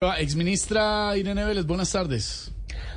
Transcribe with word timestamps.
Exministra 0.00 1.16
Irene 1.16 1.44
Vélez, 1.44 1.66
buenas 1.66 1.90
tardes. 1.90 2.52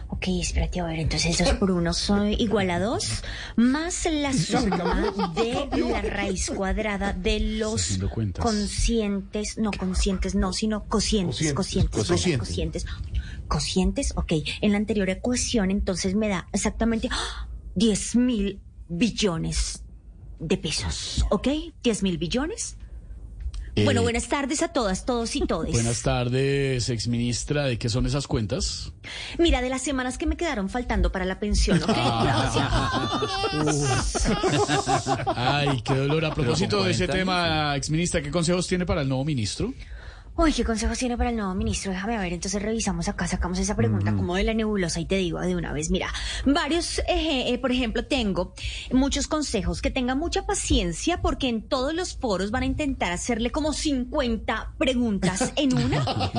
Ok, 0.10 0.28
espérate 0.40 0.82
a 0.82 0.84
ver, 0.84 1.00
entonces 1.00 1.36
2 1.36 1.54
por 1.56 1.72
1 1.72 1.94
son 1.96 2.32
igual 2.32 2.70
a 2.70 2.80
2, 2.80 3.24
más 3.56 4.06
la 4.06 4.32
suma 4.32 5.12
de 5.34 5.68
la 5.92 6.02
raíz 6.04 6.52
cuadrada 6.52 7.14
de 7.14 7.40
los 7.40 7.98
conscientes, 8.38 9.58
no 9.58 9.72
conscientes, 9.72 10.36
no, 10.36 10.54
sino 10.54 10.84
cocientes, 10.84 11.52
cocientes, 11.54 11.90
cocientes, 11.92 12.38
cocientes, 12.38 12.86
cocientes, 13.48 14.14
ok, 14.16 14.34
en 14.62 14.72
la 14.72 14.78
anterior 14.78 15.10
ecuación 15.10 15.72
entonces 15.72 16.14
me 16.14 16.30
da 16.30 16.48
exactamente 16.54 17.10
¡ah! 17.12 17.48
10 17.74 18.16
mil 18.18 18.60
billones 18.90 19.84
de 20.40 20.58
pesos, 20.58 21.26
¿ok? 21.32 21.48
10 21.82 22.04
mil 22.04 22.20
billones. 22.20 22.78
Eh, 23.76 23.86
Bueno, 23.86 24.02
buenas 24.02 24.28
tardes 24.28 24.62
a 24.64 24.68
todas, 24.70 25.06
todos 25.06 25.34
y 25.36 25.42
todes. 25.42 25.72
Buenas 25.72 26.02
tardes, 26.02 26.90
exministra. 26.90 27.64
¿De 27.64 27.78
qué 27.78 27.88
son 27.88 28.06
esas 28.06 28.28
cuentas? 28.28 28.92
Mira, 29.38 29.62
de 29.62 29.70
las 29.70 29.82
semanas 29.82 30.18
que 30.18 30.26
me 30.26 30.36
quedaron 30.36 30.68
faltando 30.70 31.12
para 31.12 31.24
la 31.24 31.40
pensión, 31.40 31.82
¿ok? 31.82 31.88
Gracias. 32.24 32.68
Ay, 35.36 35.82
qué 35.84 35.96
dolor. 35.96 36.26
A 36.26 36.34
propósito 36.34 36.84
de 36.84 36.92
ese 36.92 37.08
tema, 37.08 37.76
exministra, 37.76 38.22
¿qué 38.22 38.30
consejos 38.30 38.68
tiene 38.68 38.86
para 38.86 39.02
el 39.02 39.08
nuevo 39.08 39.24
ministro? 39.24 39.74
Uy, 40.38 40.54
¿qué 40.54 40.64
consejos 40.64 40.98
tiene 40.98 41.18
para 41.18 41.30
el 41.30 41.36
nuevo 41.36 41.54
ministro? 41.54 41.92
Déjame 41.92 42.18
ver, 42.18 42.32
entonces 42.32 42.62
revisamos 42.62 43.10
acá, 43.10 43.28
sacamos 43.28 43.60
esa 43.60 43.76
pregunta 43.76 44.14
como 44.16 44.36
de 44.36 44.44
la 44.44 44.54
nebulosa 44.54 45.00
y 45.02 45.06
te 45.06 45.18
digo 45.18 45.40
de 45.42 45.56
una 45.56 45.74
vez, 45.74 45.92
mira, 45.92 46.12
varios, 46.46 47.00
eh, 47.00 47.50
eh, 47.50 47.58
por 47.60 47.72
ejemplo, 47.72 48.06
tengo 48.06 48.54
muchos 48.92 49.28
consejos, 49.28 49.82
que 49.82 49.92
tenga 49.92 50.16
mucha 50.16 50.46
paciencia 50.46 51.22
porque 51.22 51.50
en 51.50 51.68
todos 51.68 51.94
los 51.94 52.16
foros 52.16 52.50
van 52.50 52.64
a 52.64 52.66
intentar 52.66 53.12
hacerle 53.12 53.52
como 53.52 53.74
50 53.74 54.76
preguntas 54.78 55.52
en 55.58 55.74
una, 55.78 56.32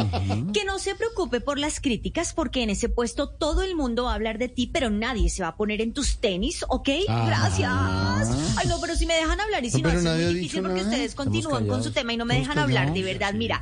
que 0.52 0.65
no 0.65 0.79
se 0.79 0.95
preocupe 0.95 1.40
por 1.40 1.59
las 1.59 1.79
críticas 1.79 2.32
porque 2.32 2.62
en 2.62 2.70
ese 2.70 2.88
puesto 2.88 3.29
todo 3.29 3.62
el 3.62 3.77
mundo 3.77 4.04
va 4.04 4.12
a 4.12 4.15
hablar 4.15 4.38
de 4.38 4.48
ti, 4.48 4.71
pero 4.73 4.88
nadie 4.88 5.29
se 5.29 5.43
va 5.43 5.49
a 5.49 5.56
poner 5.56 5.82
en 5.82 5.93
tus 5.93 6.18
tenis, 6.18 6.65
¿ok? 6.68 6.88
Ah. 7.09 7.24
Gracias. 7.27 8.56
Ay, 8.56 8.68
no, 8.68 8.80
pero 8.80 8.96
si 8.96 9.04
me 9.04 9.15
dejan 9.15 9.38
hablar 9.38 9.65
y 9.65 9.71
si 9.71 9.82
No, 9.82 9.93
no, 9.93 9.99
es 9.99 10.24
muy 10.24 10.34
difícil 10.34 10.62
porque 10.62 10.79
nada. 10.79 10.90
ustedes 10.90 11.15
continúan 11.15 11.66
con 11.66 11.84
su 11.84 11.93
tema 11.93 12.15
y 12.15 12.16
no 12.16 12.24
me 12.24 12.38
dejan 12.38 12.59
hablar, 12.59 12.93
de 12.93 13.02
verdad, 13.02 13.34
mira. 13.34 13.60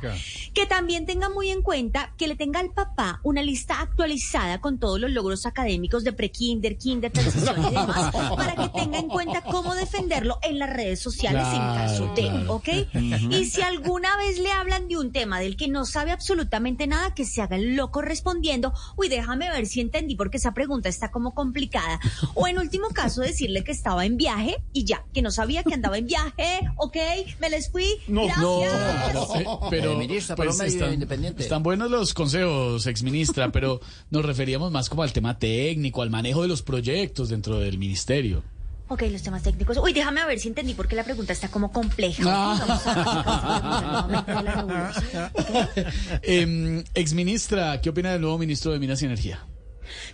Que 0.53 0.65
también 0.65 1.05
tenga 1.05 1.29
muy 1.29 1.49
en 1.49 1.61
cuenta 1.61 2.13
que 2.17 2.27
le 2.27 2.35
tenga 2.35 2.59
al 2.59 2.71
papá 2.71 3.19
una 3.23 3.41
lista 3.41 3.81
actualizada 3.81 4.59
con 4.61 4.79
todos 4.79 4.99
los 4.99 5.11
logros 5.11 5.45
académicos 5.45 6.03
de 6.03 6.13
pre-kinder, 6.13 6.77
kinder, 6.77 7.11
transición 7.11 7.59
y 7.59 7.69
demás, 7.69 8.13
para 8.35 8.55
que 8.55 8.69
tenga 8.69 8.97
en 8.99 9.07
cuenta 9.07 9.41
cómo 9.41 9.75
defenderlo 9.75 10.39
en 10.41 10.59
las 10.59 10.69
redes 10.69 10.99
sociales 10.99 11.45
en 11.53 11.61
Claro, 11.61 11.75
caso 11.75 12.13
de, 12.15 12.21
claro. 12.21 12.53
¿ok? 12.53 12.69
Y 13.31 13.45
si 13.45 13.61
alguna 13.61 14.15
vez 14.17 14.39
le 14.39 14.51
hablan 14.51 14.87
de 14.87 14.97
un 14.97 15.11
tema 15.11 15.39
del 15.39 15.55
que 15.55 15.67
no 15.67 15.85
sabe 15.85 16.11
absolutamente 16.11 16.87
nada, 16.87 17.13
que 17.13 17.25
se 17.25 17.41
haga 17.41 17.55
el 17.55 17.75
loco 17.75 18.01
respondiendo, 18.01 18.73
uy, 18.97 19.09
déjame 19.09 19.49
ver 19.49 19.65
si 19.67 19.81
entendí 19.81 20.15
porque 20.15 20.37
esa 20.37 20.53
pregunta 20.53 20.89
está 20.89 21.11
como 21.11 21.33
complicada. 21.33 21.99
O 22.35 22.47
en 22.47 22.57
último 22.57 22.89
caso, 22.89 23.21
decirle 23.21 23.63
que 23.63 23.71
estaba 23.71 24.05
en 24.05 24.17
viaje 24.17 24.57
y 24.73 24.85
ya, 24.85 25.05
que 25.13 25.21
no 25.21 25.31
sabía 25.31 25.63
que 25.63 25.73
andaba 25.73 25.97
en 25.97 26.07
viaje, 26.07 26.59
¿ok? 26.77 26.97
Me 27.39 27.49
les 27.49 27.71
fui. 27.71 27.85
Gracias. 28.07 29.29
Eh, 29.35 29.45
pero 29.69 29.91
Eh, 29.91 29.95
un 30.19 30.57
medio 30.57 30.65
están, 30.65 30.93
independiente. 30.93 31.43
están 31.43 31.63
buenos 31.63 31.89
los 31.89 32.13
consejos, 32.13 32.87
exministra, 32.87 33.51
pero 33.51 33.81
nos 34.09 34.25
referíamos 34.25 34.71
más 34.71 34.89
como 34.89 35.03
al 35.03 35.13
tema 35.13 35.37
técnico, 35.37 36.01
al 36.01 36.09
manejo 36.09 36.41
de 36.41 36.47
los 36.47 36.61
proyectos 36.61 37.29
dentro 37.29 37.59
del 37.59 37.77
ministerio. 37.77 38.43
Ok, 38.91 39.03
los 39.03 39.21
temas 39.21 39.41
técnicos. 39.41 39.77
Uy, 39.77 39.93
déjame 39.93 40.25
ver 40.25 40.37
si 40.37 40.49
entendí 40.49 40.73
porque 40.73 40.97
la 40.97 41.05
pregunta 41.05 41.31
está 41.31 41.47
como 41.47 41.71
compleja. 41.71 42.23
Ah. 42.27 42.51
Em, 46.23 46.83
exministra, 46.93 47.79
¿qué 47.79 47.89
opina 47.89 48.11
del 48.11 48.19
nuevo 48.19 48.37
ministro 48.37 48.73
de 48.73 48.79
Minas 48.79 49.01
y 49.01 49.05
Energía? 49.05 49.45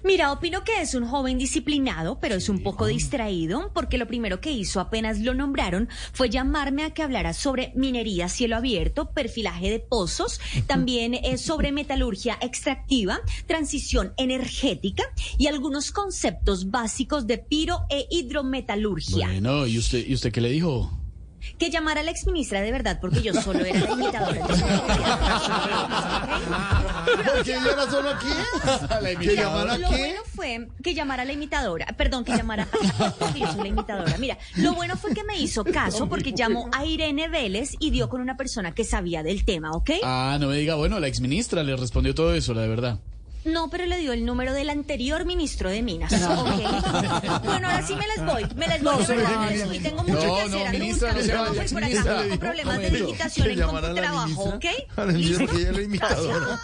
Mira, 0.04 0.32
opino 0.32 0.64
que 0.64 0.82
es 0.82 0.96
un 0.96 1.08
joven 1.08 1.38
disciplinado, 1.38 2.20
pero 2.20 2.36
es 2.36 2.50
un 2.50 2.64
poco 2.64 2.86
distraído, 2.86 3.72
porque 3.74 3.98
lo 3.98 4.08
primero 4.08 4.40
que 4.42 4.52
hizo 4.52 4.80
apenas 4.80 5.20
lo 5.20 5.34
nombraron 5.34 5.90
fue 6.14 6.30
llamarme 6.30 6.84
a 6.84 6.92
que 6.92 7.04
hablara 7.04 7.34
sobre 7.34 7.72
minería 7.76 8.26
a 8.26 8.30
cielo 8.30 8.56
abierto, 8.56 9.12
perfilaje 9.12 9.70
de 9.70 9.80
pozos, 9.80 10.40
también 10.68 11.14
eh, 11.14 11.38
sobre 11.38 11.72
metalurgia 11.72 12.38
extractiva, 12.42 13.20
transición 13.46 14.14
energética 14.18 15.04
y 15.38 15.48
algunos 15.48 15.92
conceptos 15.92 16.72
básicos 16.72 17.28
de 17.28 17.38
piro 17.38 17.86
e 17.90 18.08
hidrometalurgia. 18.10 19.28
Bueno, 19.28 19.68
¿y 19.68 19.78
usted, 19.78 20.06
¿y 20.06 20.14
usted 20.14 20.32
qué 20.32 20.42
le 20.42 20.50
dijo? 20.50 21.07
Que 21.58 21.70
llamara 21.70 22.02
a 22.02 22.04
la 22.04 22.12
exministra 22.12 22.62
de 22.62 22.72
verdad, 22.72 23.00
porque 23.00 23.22
yo 23.22 23.34
solo 23.34 23.64
era 23.64 23.80
la 23.80 23.92
imitadora. 23.92 24.46
¿Porque 27.36 27.52
ella 27.52 27.72
era 27.72 27.90
solo 27.90 28.10
aquí? 28.10 28.28
¿Que 29.26 29.36
llamara 29.36 29.78
Lo 29.78 29.90
qué? 29.90 29.98
bueno 29.98 30.22
fue 30.36 30.68
que 30.84 30.94
llamara 30.94 31.24
a 31.24 31.26
la 31.26 31.34
imitadora, 31.34 31.86
perdón, 31.98 32.24
que 32.24 32.36
llamara 32.36 32.68
porque 33.20 33.40
yo 33.40 33.52
soy 33.52 33.62
la 33.62 33.68
imitadora. 33.68 34.18
Mira, 34.18 34.38
lo 34.56 34.74
bueno 34.74 34.98
fue 34.98 35.14
que 35.14 35.24
me 35.24 35.40
hizo 35.40 35.64
caso 35.64 36.10
porque 36.10 36.34
llamó 36.34 36.70
a 36.74 36.86
Irene 36.86 37.28
Vélez 37.28 37.72
y 37.80 37.92
dio 37.92 38.10
con 38.10 38.22
una 38.22 38.38
persona 38.38 38.74
que 38.74 38.84
sabía 38.84 39.24
del 39.24 39.46
tema, 39.46 39.72
¿ok? 39.72 39.92
Ah, 40.04 40.38
no 40.40 40.48
me 40.48 40.58
diga, 40.58 40.76
bueno, 40.76 41.00
la 41.00 41.08
exministra 41.08 41.64
le 41.64 41.76
respondió 41.76 42.14
todo 42.14 42.34
eso, 42.34 42.54
la 42.54 42.62
de 42.62 42.68
verdad. 42.68 43.00
No, 43.48 43.70
pero 43.70 43.86
le 43.86 43.98
dio 43.98 44.14
el 44.14 44.26
número 44.26 44.54
del 44.54 44.70
anterior 44.70 45.26
ministro 45.26 45.70
de 45.70 45.82
Minas. 45.82 46.12
Bueno, 47.44 47.70
ahora 47.70 47.86
sí 47.86 47.96
me 47.96 48.06
les 48.08 48.26
voy, 48.26 48.46
me 48.56 48.68
les 48.68 48.84
voy, 48.84 49.06
de 49.06 49.16
verdad, 49.16 49.40
me 49.42 49.52
les 49.52 49.68
voy. 49.68 49.80
Tengo 49.80 50.04
mucho 50.04 50.14
No, 50.14 50.36
que 50.36 50.42
hacer, 50.42 50.66
no, 50.66 50.72
ministra, 50.72 51.14
no 51.14 51.48
cosas 51.48 51.74
por 51.74 51.84
acá, 51.84 52.04
tengo 52.24 52.40
problemas 52.40 52.80
de 52.80 52.90
digitación 52.90 53.48
en 53.50 53.96
trabajo. 53.96 54.44
¿ok? 54.44 54.66
¿Listo? 55.14 56.60